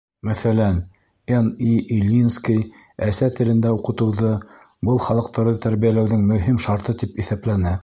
Мәҫәлән, 0.27 0.77
Н.И.Ильинский 1.39 2.63
әсә 3.09 3.29
телендә 3.41 3.75
уҡытыуҙы 3.77 4.33
был 4.91 5.01
халыҡтарҙы 5.11 5.57
тәрбиәләүҙең 5.69 6.27
мөһим 6.35 6.61
шарты 6.67 7.01
тип 7.05 7.25
иҫәпләне. 7.25 7.79